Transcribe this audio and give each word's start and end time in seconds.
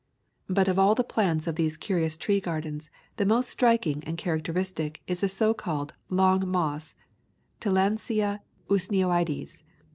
But 0.49 0.67
of 0.67 0.79
all 0.79 0.95
the 0.95 1.03
plants 1.03 1.45
of 1.45 1.57
these 1.57 1.77
curious 1.77 2.17
tree 2.17 2.39
gardens 2.41 2.89
the 3.17 3.23
most 3.27 3.51
striking 3.51 4.03
and 4.03 4.17
characteristic 4.17 5.03
is 5.05 5.21
the 5.21 5.29
so 5.29 5.53
called 5.53 5.93
Long 6.09 6.49
Moss 6.49 6.95
(Tillandsia 7.59 8.39
usneoides). 8.67 9.61